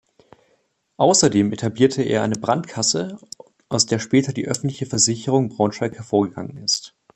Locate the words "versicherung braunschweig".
4.87-5.93